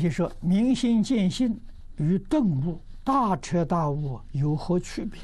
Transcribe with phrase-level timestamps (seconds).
[0.00, 1.60] 就说明心见性
[1.96, 5.20] 与顿悟、大彻大悟有何区别？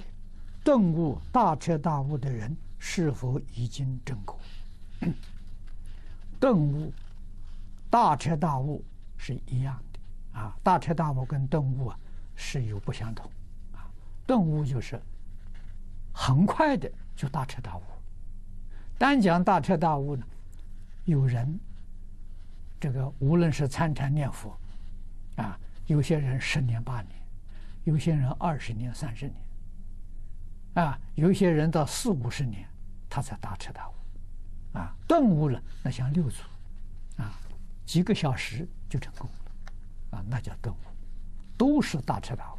[0.62, 4.38] 顿悟、大彻大悟的人是否已经证果？
[6.38, 6.92] 顿悟、
[7.88, 8.84] 大彻大悟
[9.16, 10.54] 是一样的啊！
[10.62, 11.98] 大彻大悟跟顿悟啊
[12.34, 13.30] 是有不相同
[13.72, 13.88] 啊。
[14.26, 15.00] 顿悟就是
[16.12, 17.82] 很快的就大彻大悟。
[18.98, 20.24] 单讲大彻大悟呢，
[21.04, 21.58] 有人
[22.78, 24.54] 这个无论是参禅念佛
[25.36, 27.14] 啊，有些人十年八年，
[27.84, 29.36] 有些人二十年三十年，
[30.74, 32.68] 啊，有些人到四五十年，
[33.08, 33.92] 他才大彻大悟。
[34.72, 36.42] 啊，顿悟了，那像六祖，
[37.16, 37.32] 啊，
[37.86, 40.78] 几个小时就成功了，啊，那叫顿悟，
[41.56, 42.58] 都是大彻大悟，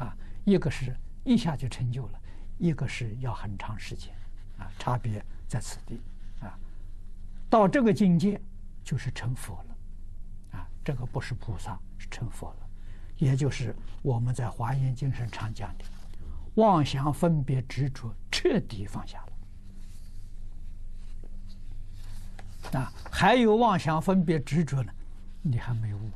[0.00, 0.92] 啊，一个是
[1.22, 2.20] 一下就成就了，
[2.58, 4.12] 一个是要很长时间，
[4.58, 6.00] 啊，差别在此地，
[6.40, 6.58] 啊，
[7.48, 8.40] 到这个境界
[8.82, 9.73] 就是成佛了，
[10.84, 12.66] 这个不是菩萨，是成佛了，
[13.16, 15.84] 也就是我们在华严经上常讲的，
[16.56, 19.18] 妄想分别执着彻底放下
[22.72, 22.78] 了。
[22.78, 24.92] 啊，还有妄想分别执着呢，
[25.42, 26.10] 你还没悟，